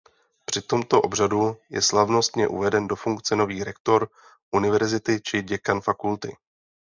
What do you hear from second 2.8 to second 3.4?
do funkce